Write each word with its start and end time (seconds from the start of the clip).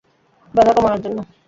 ব্যথা 0.53 0.73
কমানোর 0.77 1.01
জন্য। 1.05 1.17